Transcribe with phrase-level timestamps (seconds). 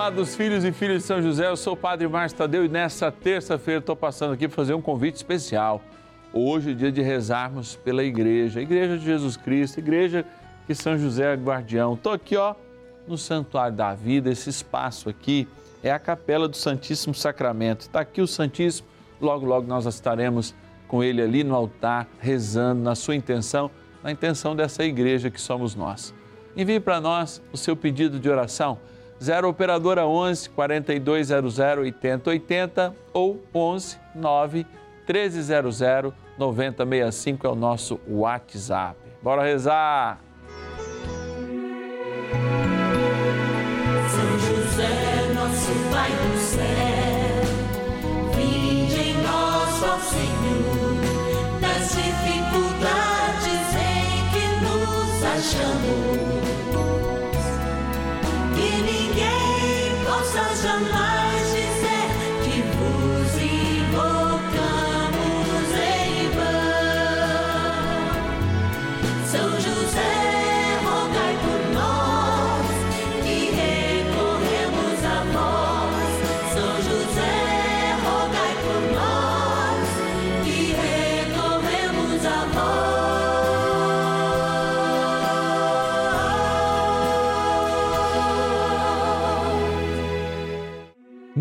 [0.00, 3.12] amados filhos e filhas de São José, eu sou o Padre Márcio Tadeu e nessa
[3.12, 5.82] terça-feira estou passando aqui para fazer um convite especial.
[6.32, 10.24] Hoje é dia de rezarmos pela igreja, igreja de Jesus Cristo, igreja
[10.66, 11.92] que São José é guardião.
[11.92, 12.54] Estou aqui, ó,
[13.06, 15.46] no Santuário da Vida, esse espaço aqui
[15.82, 17.82] é a capela do Santíssimo Sacramento.
[17.82, 18.88] Está aqui o Santíssimo,
[19.20, 20.54] logo, logo nós estaremos
[20.88, 23.70] com ele ali no altar, rezando na sua intenção,
[24.02, 26.14] na intenção dessa igreja que somos nós.
[26.56, 28.78] Envie para nós o seu pedido de oração
[29.22, 34.66] 0 Operadora 11 4200 8080 ou 11 9
[35.06, 38.96] 1300 9065 é o nosso WhatsApp.
[39.22, 40.18] Bora rezar!
[44.08, 47.42] São José, nosso Pai do céu,
[48.34, 56.29] vinde em nós, ó Senhor, nas dificuldades em que nos achamos.
[60.62, 61.19] Jamais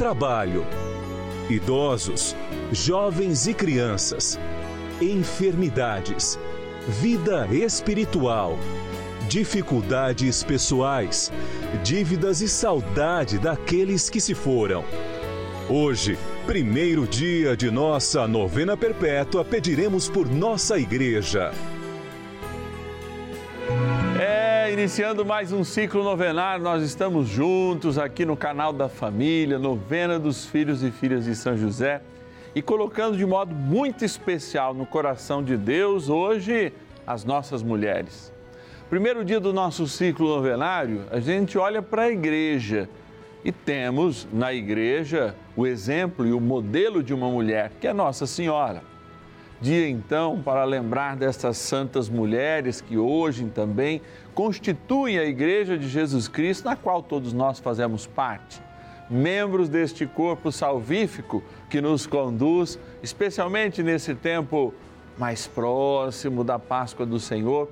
[0.00, 0.66] trabalho,
[1.50, 2.34] idosos,
[2.72, 4.40] jovens e crianças,
[4.98, 6.38] enfermidades,
[6.88, 8.58] vida espiritual,
[9.28, 11.30] dificuldades pessoais,
[11.84, 14.86] dívidas e saudade daqueles que se foram.
[15.68, 21.52] Hoje, primeiro dia de nossa novena perpétua, pediremos por nossa igreja.
[24.80, 30.46] Iniciando mais um ciclo novenário, nós estamos juntos aqui no canal da família, novena dos
[30.46, 32.00] filhos e filhas de São José,
[32.54, 36.72] e colocando de modo muito especial no coração de Deus hoje
[37.06, 38.32] as nossas mulheres.
[38.88, 42.88] Primeiro dia do nosso ciclo novenário, a gente olha para a igreja
[43.44, 48.26] e temos na igreja o exemplo e o modelo de uma mulher, que é Nossa
[48.26, 48.82] Senhora.
[49.60, 54.00] Dia então para lembrar dessas santas mulheres que hoje também
[54.34, 58.62] constituem a Igreja de Jesus Cristo, na qual todos nós fazemos parte.
[59.10, 64.72] Membros deste corpo salvífico que nos conduz, especialmente nesse tempo
[65.18, 67.68] mais próximo da Páscoa do Senhor,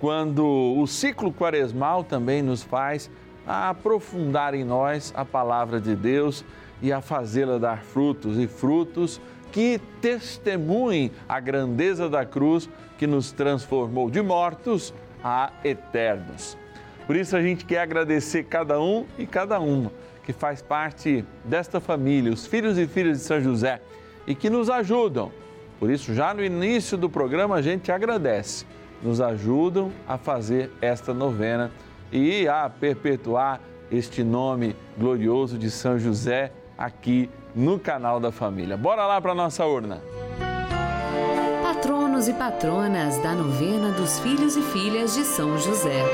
[0.00, 3.10] quando o ciclo quaresmal também nos faz
[3.46, 6.44] aprofundar em nós a palavra de Deus
[6.80, 9.20] e a fazê-la dar frutos e frutos
[9.56, 12.68] que testemunhem a grandeza da cruz
[12.98, 14.92] que nos transformou de mortos
[15.24, 16.58] a eternos.
[17.06, 19.90] Por isso a gente quer agradecer cada um e cada uma
[20.24, 23.80] que faz parte desta família, os filhos e filhas de São José
[24.26, 25.32] e que nos ajudam.
[25.80, 28.66] Por isso, já no início do programa, a gente agradece.
[29.02, 31.70] Nos ajudam a fazer esta novena
[32.12, 38.76] e a perpetuar este nome glorioso de São José aqui no canal da família.
[38.76, 40.02] Bora lá para nossa urna.
[41.62, 46.04] Patronos e patronas da novena dos filhos e filhas de São José.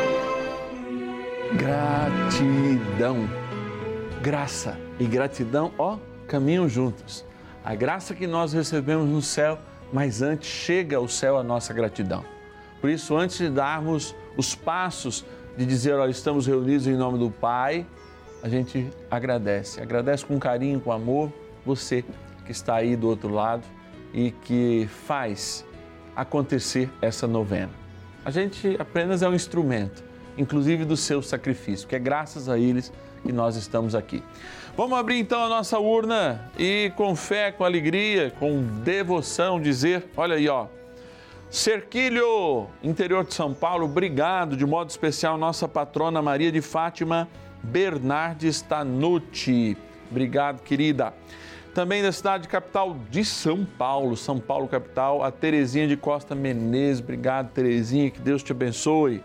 [1.54, 3.28] Gratidão.
[4.22, 5.98] Graça e gratidão, ó,
[6.28, 7.24] caminham juntos.
[7.64, 9.58] A graça que nós recebemos no céu,
[9.92, 12.24] mas antes chega ao céu a nossa gratidão.
[12.80, 15.24] Por isso, antes de darmos os passos
[15.56, 17.84] de dizer, ó, estamos reunidos em nome do Pai,
[18.42, 19.80] a gente agradece.
[19.80, 21.32] Agradece com carinho, com amor,
[21.64, 22.04] você
[22.44, 23.62] que está aí do outro lado
[24.12, 25.64] e que faz
[26.14, 27.70] acontecer essa novena.
[28.24, 30.02] A gente apenas é um instrumento,
[30.36, 34.22] inclusive do seu sacrifício, que é graças a eles que nós estamos aqui.
[34.76, 40.36] Vamos abrir então a nossa urna e com fé, com alegria, com devoção dizer, olha
[40.36, 40.66] aí, ó.
[41.50, 47.28] Cerquilho, interior de São Paulo, obrigado de modo especial nossa patrona Maria de Fátima
[47.62, 49.76] Bernardes Tanucci.
[50.10, 51.14] Obrigado, querida.
[51.74, 57.02] Também da cidade capital de São Paulo, São Paulo capital, a Terezinha de Costa Menezes.
[57.02, 59.22] Obrigado, Terezinha, que Deus te abençoe.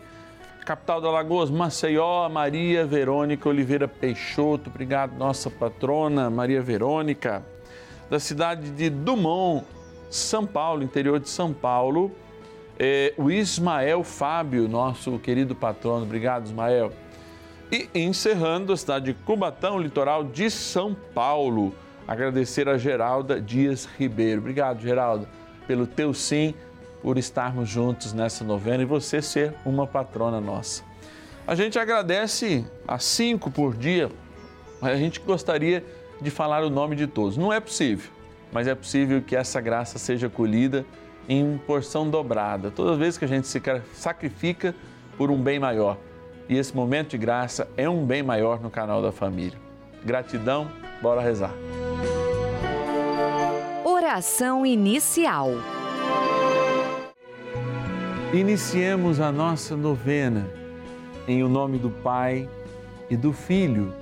[0.65, 4.69] capital da Lagoas, Maceió, Maria Verônica Oliveira Peixoto.
[4.69, 7.43] Obrigado, nossa patrona Maria Verônica.
[8.09, 9.65] Da cidade de Dumont,
[10.09, 12.11] São Paulo, interior de São Paulo,
[12.79, 16.03] é, o Ismael Fábio, nosso querido patrono.
[16.03, 16.93] Obrigado, Ismael.
[17.69, 21.75] E encerrando a cidade de Cubatão, litoral de São Paulo.
[22.07, 24.39] Agradecer a Geralda Dias Ribeiro.
[24.39, 25.27] Obrigado, Geralda,
[25.67, 26.53] pelo teu sim,
[27.01, 30.81] por estarmos juntos nessa novena e você ser uma patrona nossa.
[31.45, 34.09] A gente agradece a cinco por dia,
[34.79, 35.83] mas a gente gostaria
[36.21, 37.35] de falar o nome de todos.
[37.35, 38.09] Não é possível,
[38.49, 40.85] mas é possível que essa graça seja colhida
[41.27, 43.61] em porção dobrada, toda vez que a gente se
[43.93, 44.73] sacrifica
[45.17, 45.97] por um bem maior.
[46.49, 49.57] E esse momento de graça é um bem maior no canal da família.
[50.03, 50.71] Gratidão,
[51.01, 51.53] bora rezar.
[53.83, 55.49] Oração inicial.
[58.33, 60.47] Iniciemos a nossa novena
[61.27, 62.47] em o nome do Pai
[63.09, 63.93] e do Filho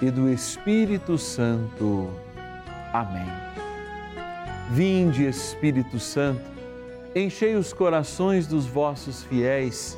[0.00, 2.08] e do Espírito Santo.
[2.92, 3.26] Amém.
[4.70, 6.42] Vinde, Espírito Santo,
[7.14, 9.97] enchei os corações dos vossos fiéis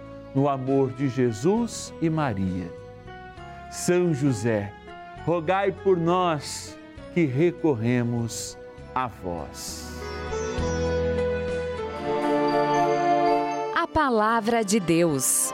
[0.33, 2.71] no amor de Jesus e Maria.
[3.71, 4.73] São José,
[5.25, 6.77] rogai por nós
[7.13, 8.57] que recorremos
[8.93, 9.99] a vós.
[13.75, 15.53] A Palavra de Deus.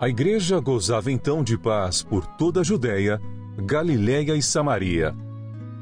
[0.00, 3.20] A igreja gozava então de paz por toda a Judéia,
[3.56, 5.14] Galiléia e Samaria.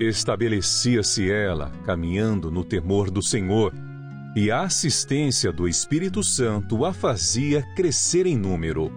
[0.01, 3.75] Estabelecia-se ela, caminhando no temor do Senhor,
[4.37, 8.93] e a assistência do Espírito Santo a fazia crescer em número.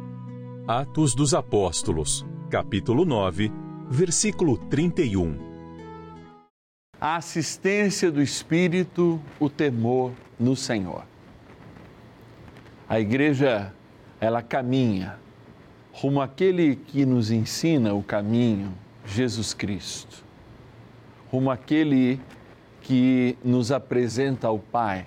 [0.67, 3.49] Atos dos Apóstolos, capítulo 9,
[3.89, 5.37] versículo 31.
[6.99, 11.05] A assistência do Espírito, o temor no Senhor.
[12.89, 13.73] A igreja
[14.19, 15.17] ela caminha
[15.93, 18.73] rumo àquele que nos ensina o caminho,
[19.05, 20.21] Jesus Cristo,
[21.31, 22.19] rumo àquele
[22.81, 25.05] que nos apresenta ao Pai,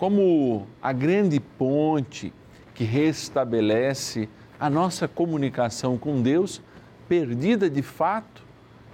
[0.00, 2.32] como a grande ponte
[2.74, 6.62] que restabelece a nossa comunicação com Deus,
[7.06, 8.42] perdida de fato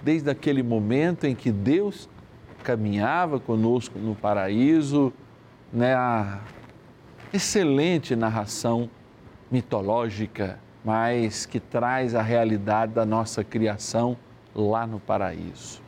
[0.01, 2.09] desde aquele momento em que Deus
[2.61, 5.13] caminhava conosco no paraíso,
[5.71, 6.41] né, a
[7.31, 8.89] excelente narração
[9.49, 14.17] mitológica, mas que traz a realidade da nossa criação
[14.53, 15.81] lá no paraíso.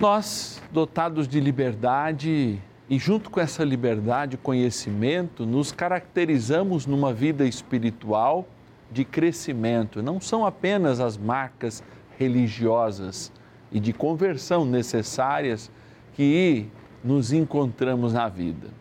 [0.00, 8.46] Nós, dotados de liberdade e, junto com essa liberdade, conhecimento, nos caracterizamos numa vida espiritual
[8.90, 10.02] de crescimento.
[10.02, 11.82] Não são apenas as marcas
[12.18, 13.32] religiosas
[13.70, 15.70] e de conversão necessárias
[16.14, 16.66] que
[17.02, 18.80] nos encontramos na vida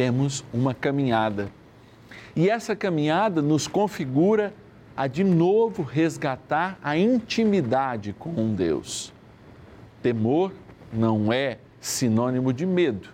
[0.00, 1.50] temos uma caminhada.
[2.34, 4.54] E essa caminhada nos configura
[4.96, 9.12] a de novo resgatar a intimidade com Deus.
[10.02, 10.52] Temor
[10.90, 13.08] não é sinônimo de medo,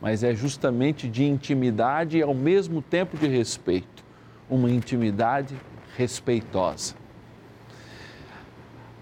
[0.00, 4.04] mas é justamente de intimidade e ao mesmo tempo de respeito,
[4.48, 5.56] uma intimidade
[5.96, 6.94] respeitosa.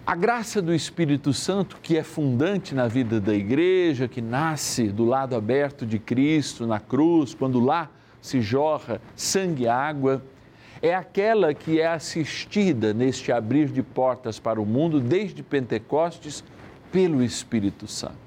[0.07, 5.05] A graça do Espírito Santo, que é fundante na vida da igreja, que nasce do
[5.05, 10.23] lado aberto de Cristo na cruz, quando lá se jorra sangue e água,
[10.83, 16.45] é aquela que é assistida neste abrir de portas para o mundo desde Pentecostes
[16.93, 18.24] pelo Espírito Santo.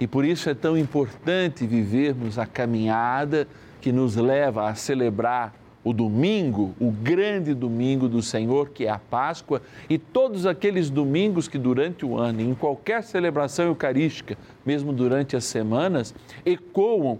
[0.00, 3.48] E por isso é tão importante vivermos a caminhada
[3.80, 8.98] que nos leva a celebrar o domingo, o grande domingo do Senhor, que é a
[8.98, 14.36] Páscoa, e todos aqueles domingos que durante o ano, em qualquer celebração eucarística,
[14.66, 16.14] mesmo durante as semanas,
[16.44, 17.18] ecoam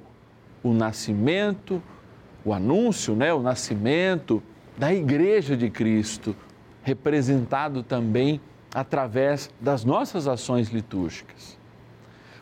[0.63, 1.83] o nascimento,
[2.45, 4.43] o anúncio, né, o nascimento
[4.77, 6.37] da Igreja de Cristo,
[6.83, 8.41] representado também
[8.75, 11.58] através das nossas ações litúrgicas.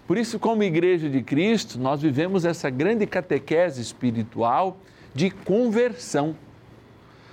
[0.07, 4.79] Por isso, como Igreja de Cristo, nós vivemos essa grande catequese espiritual
[5.13, 6.37] de conversão.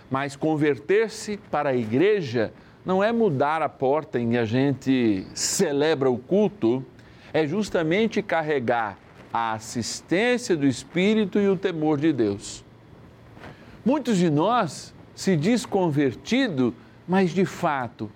[0.09, 2.51] Mas converter-se para a igreja
[2.83, 6.83] não é mudar a porta em que a gente celebra o culto,
[7.31, 8.97] é justamente carregar
[9.31, 12.63] a assistência do Espírito e o temor de Deus.
[13.85, 16.73] Muitos de nós se diz convertido,
[17.07, 18.11] mas de fato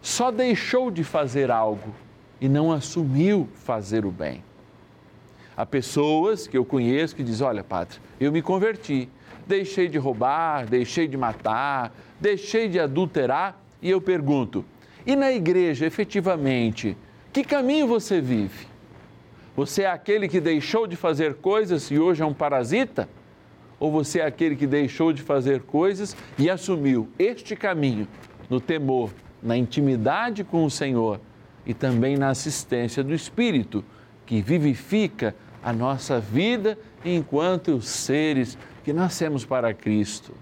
[0.00, 2.05] só deixou de fazer algo
[2.40, 4.42] e não assumiu fazer o bem.
[5.56, 9.08] Há pessoas que eu conheço que dizem: Olha, padre, eu me converti,
[9.46, 13.58] deixei de roubar, deixei de matar, deixei de adulterar.
[13.80, 14.64] E eu pergunto:
[15.06, 16.96] e na igreja, efetivamente,
[17.32, 18.66] que caminho você vive?
[19.54, 23.08] Você é aquele que deixou de fazer coisas e hoje é um parasita?
[23.78, 28.08] Ou você é aquele que deixou de fazer coisas e assumiu este caminho
[28.50, 29.10] no temor,
[29.42, 31.20] na intimidade com o Senhor
[31.66, 33.84] e também na assistência do Espírito,
[34.24, 40.32] que vivifica a nossa vida enquanto seres que nascemos para Cristo.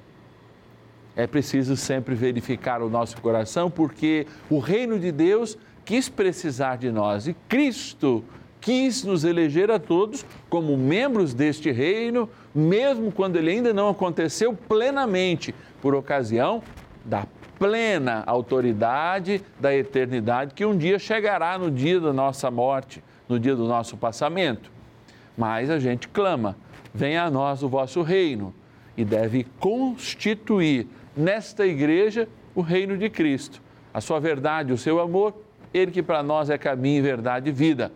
[1.17, 6.91] É preciso sempre verificar o nosso coração, porque o reino de Deus quis precisar de
[6.91, 8.25] nós e Cristo
[8.61, 14.55] quis nos eleger a todos como membros deste reino, mesmo quando ele ainda não aconteceu
[14.55, 16.63] plenamente, por ocasião
[17.05, 17.27] da
[17.65, 23.57] plena autoridade da eternidade que um dia chegará no dia da nossa morte, no dia
[23.57, 24.75] do nosso passamento
[25.37, 26.57] mas a gente clama:
[26.93, 28.55] venha a nós o vosso reino,
[28.97, 33.61] e deve constituir nesta igreja o reino de Cristo,
[33.93, 35.35] a sua verdade, o seu amor,
[35.73, 37.93] ele que para nós é caminho, verdade e vida.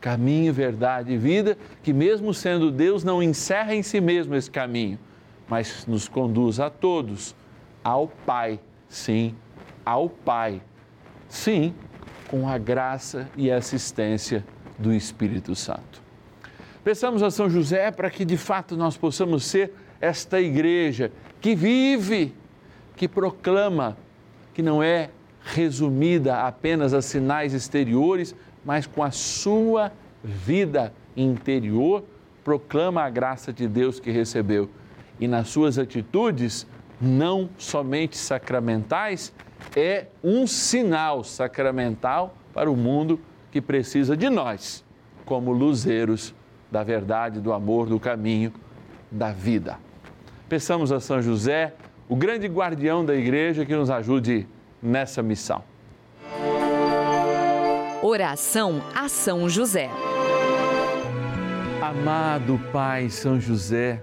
[0.00, 4.98] Caminho, verdade e vida, que mesmo sendo Deus, não encerra em si mesmo esse caminho,
[5.46, 7.34] mas nos conduz a todos
[7.84, 8.58] ao Pai,
[8.90, 9.34] sim,
[9.86, 10.60] ao Pai,
[11.28, 11.72] sim,
[12.28, 14.44] com a graça e assistência
[14.78, 16.02] do Espírito Santo.
[16.84, 22.34] Peçamos a São José para que de fato nós possamos ser esta igreja que vive,
[22.96, 23.96] que proclama,
[24.52, 25.10] que não é
[25.42, 29.92] resumida apenas a sinais exteriores, mas com a sua
[30.22, 32.04] vida interior
[32.42, 34.68] proclama a graça de Deus que recebeu.
[35.18, 36.66] E nas suas atitudes,
[37.00, 39.32] não somente sacramentais,
[39.76, 44.84] é um sinal sacramental para o mundo que precisa de nós,
[45.24, 46.34] como luzeiros
[46.70, 48.52] da verdade, do amor, do caminho,
[49.10, 49.78] da vida.
[50.48, 51.74] Peçamos a São José,
[52.08, 54.46] o grande guardião da igreja, que nos ajude
[54.82, 55.62] nessa missão.
[58.02, 59.90] Oração a São José.
[61.82, 64.02] Amado Pai São José,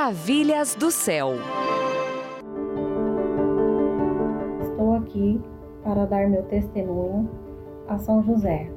[0.00, 1.32] Maravilhas do céu.
[4.62, 5.38] Estou aqui
[5.84, 7.28] para dar meu testemunho
[7.86, 8.70] a São José.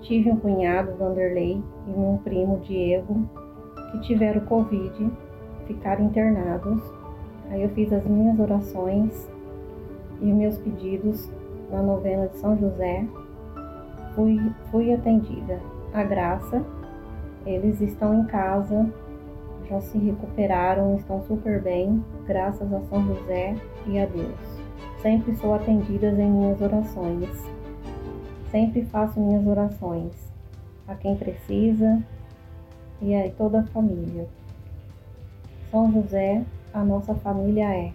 [0.00, 3.28] Tive um cunhado, Vanderlei, e um primo, Diego,
[3.92, 5.10] que tiveram Covid,
[5.66, 6.82] ficaram internados.
[7.50, 9.30] Aí eu fiz as minhas orações
[10.22, 11.30] e meus pedidos
[11.70, 13.06] na novena de São José.
[14.14, 15.60] Fui, fui atendida
[15.92, 16.64] a graça.
[17.44, 18.90] Eles estão em casa,
[19.70, 23.54] já se recuperaram, estão super bem, graças a São José
[23.86, 24.34] e a Deus.
[25.00, 27.28] Sempre sou atendida em minhas orações.
[28.50, 30.12] Sempre faço minhas orações
[30.88, 32.02] a quem precisa
[33.00, 34.26] e a toda a família.
[35.70, 36.42] São José,
[36.74, 37.92] a nossa família é.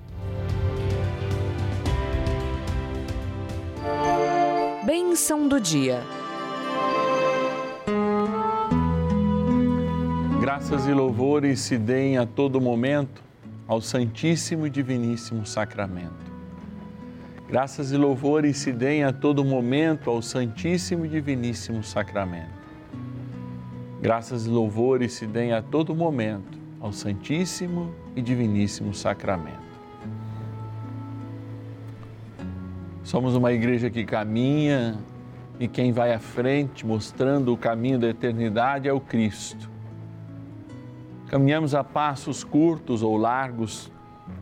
[4.86, 6.00] Bênção do dia.
[10.58, 13.22] Graças e louvores se deem a todo momento
[13.68, 16.32] ao Santíssimo e Diviníssimo Sacramento.
[17.46, 22.54] Graças e louvores se deem a todo momento ao Santíssimo e Diviníssimo Sacramento.
[24.02, 29.60] Graças e louvores se deem a todo momento ao Santíssimo e Diviníssimo Sacramento.
[33.04, 34.98] Somos uma igreja que caminha
[35.60, 39.75] e quem vai à frente mostrando o caminho da eternidade é o Cristo.
[41.36, 43.92] Caminhamos a passos curtos ou largos,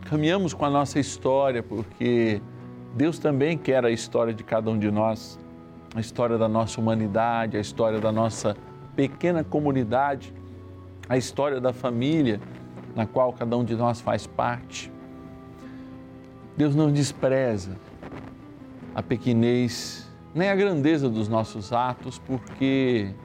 [0.08, 2.40] caminhamos com a nossa história, porque
[2.94, 5.40] Deus também quer a história de cada um de nós,
[5.96, 8.56] a história da nossa humanidade, a história da nossa
[8.96, 10.32] pequena comunidade,
[11.10, 12.40] a história da família
[12.96, 14.92] na qual cada um de nós faz parte.
[16.56, 17.76] Deus não despreza
[18.94, 23.16] a pequenez nem a grandeza dos nossos atos, porque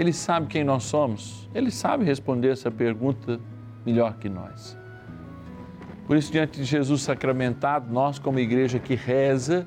[0.00, 3.38] Ele sabe quem nós somos, Ele sabe responder essa pergunta
[3.84, 4.74] melhor que nós.
[6.06, 9.66] Por isso, diante de Jesus sacramentado, nós, como igreja que reza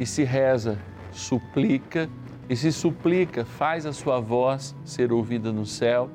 [0.00, 0.78] e se reza,
[1.12, 2.08] suplica
[2.48, 6.08] e se suplica, faz a sua voz ser ouvida no céu,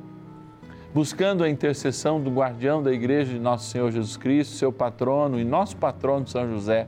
[0.91, 5.43] buscando a intercessão do guardião da igreja de nosso Senhor Jesus Cristo, seu patrono e
[5.43, 6.87] nosso patrono São José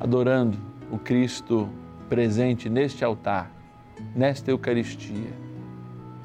[0.00, 0.56] adorando
[0.90, 1.68] o Cristo
[2.08, 3.59] presente neste altar,
[4.14, 5.32] nesta Eucaristia,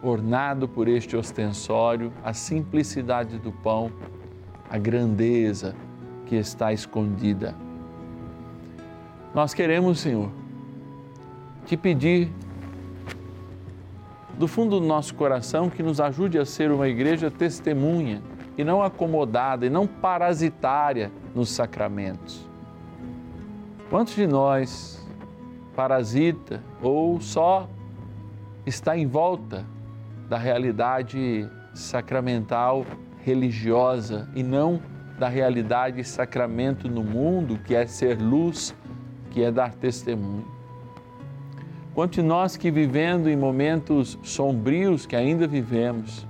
[0.01, 3.91] ornado por este ostensório, a simplicidade do pão,
[4.69, 5.75] a grandeza
[6.25, 7.55] que está escondida.
[9.33, 10.31] Nós queremos, Senhor,
[11.65, 12.31] te pedir
[14.37, 18.21] do fundo do nosso coração que nos ajude a ser uma igreja testemunha
[18.57, 22.45] e não acomodada e não parasitária nos sacramentos
[23.89, 25.04] Quantos de nós
[25.75, 27.69] parasita ou só
[28.65, 29.65] está em volta
[30.29, 32.85] da realidade sacramental
[33.23, 34.81] religiosa e não
[35.19, 38.75] da realidade sacramento no mundo, que é ser luz,
[39.31, 40.45] que é dar testemunho?
[41.93, 46.27] Quanto nós que vivendo em momentos sombrios que ainda vivemos,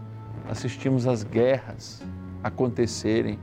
[0.48, 2.04] assistimos às guerras
[2.44, 3.40] acontecerem,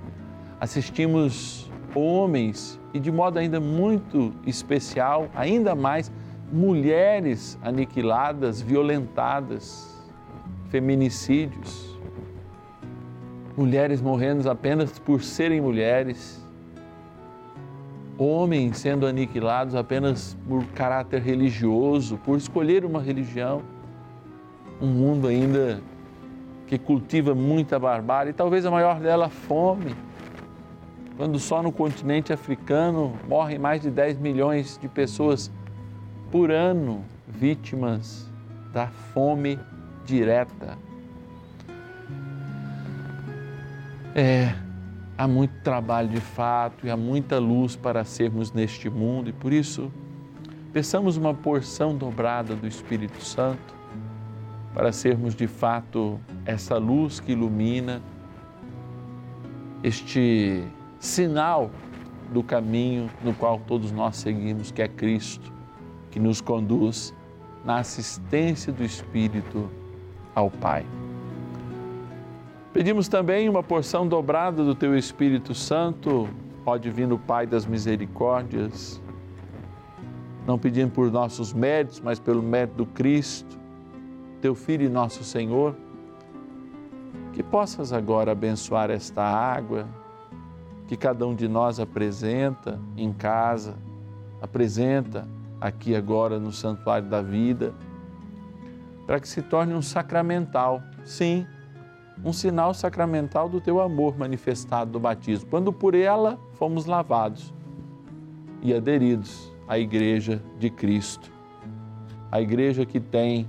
[0.60, 6.10] assistimos homens e de modo ainda muito especial, ainda mais
[6.52, 9.98] mulheres aniquiladas, violentadas,
[10.68, 11.98] feminicídios,
[13.56, 16.42] mulheres morrendo apenas por serem mulheres,
[18.18, 23.62] homens sendo aniquilados apenas por caráter religioso, por escolher uma religião,
[24.80, 25.80] um mundo ainda
[26.66, 29.94] que cultiva muita barbárie, talvez a maior dela fome
[31.22, 35.52] quando só no continente africano morrem mais de 10 milhões de pessoas
[36.32, 38.28] por ano vítimas
[38.72, 39.56] da fome
[40.04, 40.76] direta.
[44.16, 44.52] É,
[45.16, 49.52] há muito trabalho de fato e há muita luz para sermos neste mundo e por
[49.52, 49.92] isso
[50.72, 53.76] peçamos uma porção dobrada do Espírito Santo
[54.74, 58.02] para sermos de fato essa luz que ilumina
[59.84, 60.64] este
[61.02, 61.68] sinal
[62.32, 65.52] do caminho no qual todos nós seguimos, que é Cristo,
[66.12, 67.12] que nos conduz
[67.64, 69.68] na assistência do Espírito
[70.32, 70.86] ao Pai.
[72.72, 76.28] Pedimos também uma porção dobrada do Teu Espírito Santo,
[76.64, 79.02] ó Divino Pai das Misericórdias,
[80.46, 83.58] não pedindo por nossos méritos, mas pelo mérito do Cristo,
[84.40, 85.74] Teu Filho e nosso Senhor,
[87.32, 89.88] que possas agora abençoar esta água
[90.92, 93.76] que cada um de nós apresenta em casa,
[94.42, 95.26] apresenta
[95.58, 97.72] aqui agora no Santuário da Vida,
[99.06, 101.46] para que se torne um sacramental, sim,
[102.22, 107.54] um sinal sacramental do teu amor manifestado no batismo, quando por ela fomos lavados
[108.60, 111.32] e aderidos à Igreja de Cristo,
[112.30, 113.48] a Igreja que tem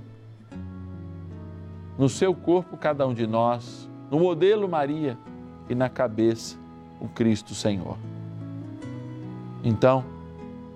[1.98, 5.18] no seu corpo cada um de nós, no modelo Maria
[5.68, 6.63] e na cabeça
[7.00, 7.96] o Cristo Senhor.
[9.62, 10.04] Então,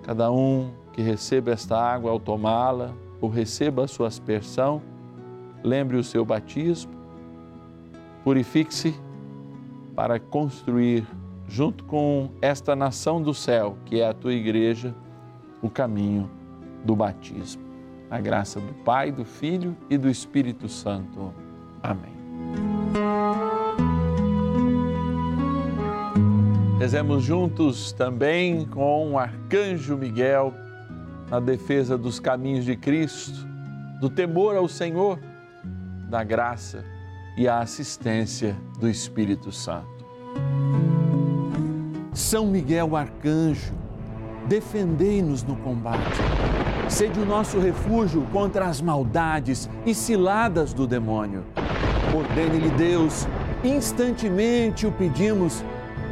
[0.03, 4.81] cada um que receba esta água ao tomá-la ou receba a sua aspersão,
[5.63, 6.93] lembre o seu batismo,
[8.25, 8.95] purifique-se
[9.95, 11.07] para construir,
[11.47, 14.95] junto com esta nação do céu, que é a tua igreja,
[15.61, 16.31] o caminho
[16.85, 17.63] do batismo.
[18.11, 21.33] A graça do Pai, do Filho e do Espírito Santo.
[21.83, 22.18] Amém.
[26.79, 30.55] Rezemos juntos também com o arcanjo Miguel
[31.29, 33.45] na defesa dos caminhos de Cristo,
[34.01, 35.19] do temor ao Senhor,
[36.09, 36.85] da graça
[37.37, 40.07] e a assistência do Espírito Santo.
[42.13, 43.75] São Miguel arcanjo,
[44.47, 46.21] defendei-nos no combate.
[46.89, 51.45] Sede o nosso refúgio contra as maldades e ciladas do demônio.
[52.17, 53.27] Ordene-lhe Deus,
[53.65, 55.65] instantemente o pedimos,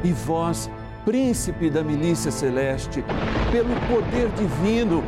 [0.03, 0.71] e vós,
[1.05, 3.05] príncipe da milícia celeste,
[3.51, 5.03] pelo poder divino,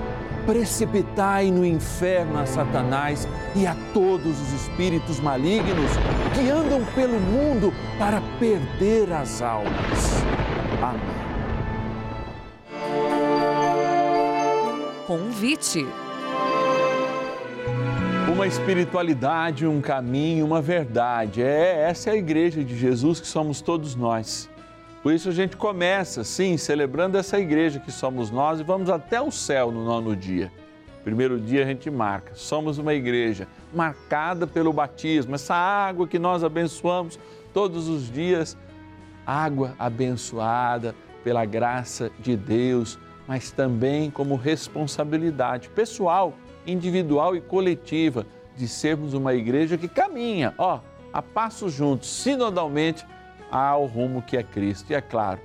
[0.46, 5.90] precipitai no inferno a Satanás e a todos os espíritos malignos
[6.34, 10.24] que andam pelo mundo para perder as almas.
[10.82, 11.18] Amém.
[15.06, 15.86] Convite.
[18.32, 21.42] Uma espiritualidade, um caminho, uma verdade.
[21.42, 24.48] É essa é a igreja de Jesus que somos todos nós.
[25.08, 29.18] Por isso a gente começa, sim, celebrando essa igreja que somos nós e vamos até
[29.18, 30.52] o céu no nono dia.
[31.02, 36.44] Primeiro dia a gente marca, somos uma igreja marcada pelo batismo, essa água que nós
[36.44, 37.18] abençoamos
[37.54, 38.54] todos os dias,
[39.24, 40.94] água abençoada
[41.24, 46.34] pela graça de Deus, mas também como responsabilidade pessoal,
[46.66, 53.06] individual e coletiva de sermos uma igreja que caminha, ó, a passos juntos, sinodalmente
[53.50, 54.90] ao rumo que é Cristo.
[54.90, 55.40] E é claro,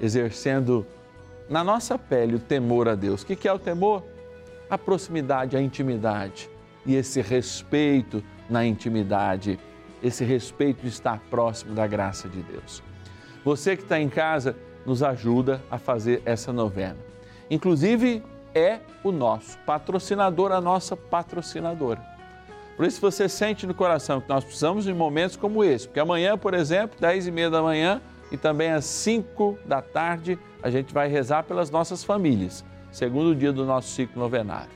[0.00, 0.86] exercendo
[1.48, 3.22] na nossa pele o temor a Deus.
[3.22, 4.02] O que é o temor?
[4.68, 6.50] A proximidade, a intimidade
[6.84, 9.58] e esse respeito na intimidade,
[10.02, 12.82] esse respeito de estar próximo da graça de Deus.
[13.44, 16.96] Você que está em casa nos ajuda a fazer essa novena.
[17.50, 18.22] Inclusive,
[18.54, 22.15] é o nosso patrocinador, a nossa patrocinadora.
[22.76, 26.36] Por isso você sente no coração que nós precisamos de momentos como esse, porque amanhã,
[26.36, 30.92] por exemplo, 10 e meia da manhã e também às 5 da tarde, a gente
[30.92, 32.62] vai rezar pelas nossas famílias,
[32.92, 34.70] segundo dia do nosso ciclo novenário.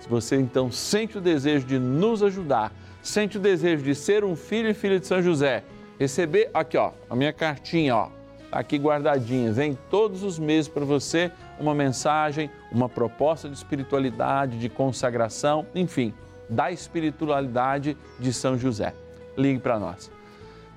[0.00, 2.72] Se você então sente o desejo de nos ajudar,
[3.02, 5.62] sente o desejo de ser um filho e filha de São José,
[5.98, 8.08] receber aqui ó, a minha cartinha ó,
[8.50, 14.58] tá aqui guardadinha, vem todos os meses para você uma mensagem, uma proposta de espiritualidade,
[14.58, 16.14] de consagração, enfim
[16.48, 18.94] da espiritualidade de São José.
[19.36, 20.10] Ligue para nós.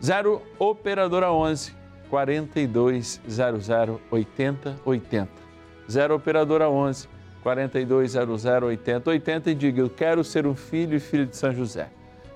[0.03, 1.73] 0 Operadora 11
[2.09, 3.69] 4200
[4.11, 5.29] 8080.
[5.89, 7.07] 0 Operadora 11
[7.43, 11.89] 4200 8080 e diga: Eu quero ser um filho e filha de São José.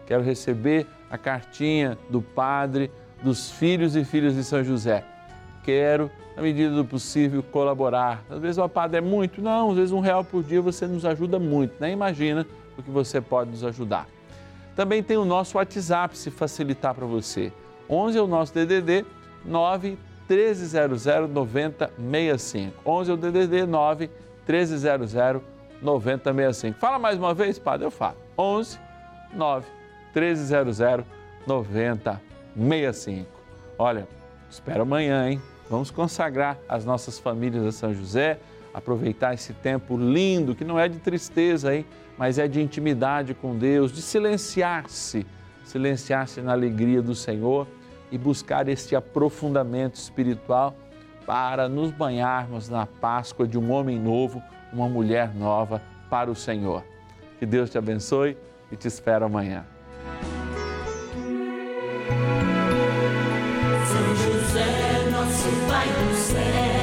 [0.05, 2.91] Quero receber a cartinha do Padre,
[3.21, 5.03] dos filhos e filhas de São José.
[5.63, 8.23] Quero, na medida do possível, colaborar.
[8.29, 11.05] Às vezes o Padre é muito, não, às vezes um real por dia você nos
[11.05, 12.45] ajuda muito, nem imagina
[12.77, 14.07] o que você pode nos ajudar.
[14.75, 17.51] Também tem o nosso WhatsApp, se facilitar para você.
[17.89, 19.05] 11 é o nosso DDD
[19.45, 22.89] 9 1300 9065.
[22.89, 24.09] 11 é o DDD 9
[24.47, 25.13] 1300
[25.81, 26.79] 9065.
[26.79, 28.17] Fala mais uma vez, padre, eu falo.
[28.37, 28.79] 11
[29.33, 29.67] 9
[30.15, 30.79] 1300
[31.45, 33.27] 9065.
[33.77, 34.07] Olha,
[34.53, 35.41] Espero amanhã, hein?
[35.67, 38.39] Vamos consagrar as nossas famílias a São José,
[38.71, 41.83] aproveitar esse tempo lindo, que não é de tristeza, hein?
[42.17, 45.25] Mas é de intimidade com Deus, de silenciar-se,
[45.63, 47.67] silenciar-se na alegria do Senhor
[48.11, 50.75] e buscar este aprofundamento espiritual
[51.25, 56.83] para nos banharmos na Páscoa de um homem novo, uma mulher nova para o Senhor.
[57.39, 58.37] Que Deus te abençoe
[58.71, 59.65] e te espero amanhã.
[63.85, 66.82] São José, nosso Pai do céu,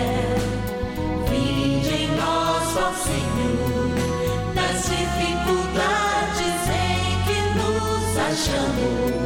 [8.40, 9.19] Senhor,